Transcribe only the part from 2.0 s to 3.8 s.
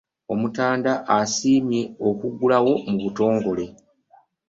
okugiggulawo mu butongole.